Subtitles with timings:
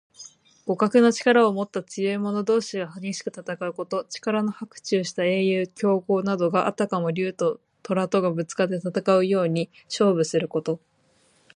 [0.65, 4.03] 互角の力をもった強い者同士が激しく戦うこと。
[4.09, 10.79] 力の伯仲した英雄・強豪などが、あたかも竜ととらとがぶつかって戦うように勝負すること。